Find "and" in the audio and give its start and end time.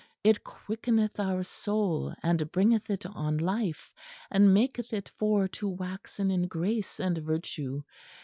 2.23-2.51, 4.31-4.51, 6.99-7.19